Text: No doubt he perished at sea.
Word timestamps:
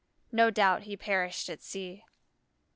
No 0.31 0.49
doubt 0.49 0.85
he 0.85 0.97
perished 0.97 1.47
at 1.47 1.61
sea. 1.61 2.03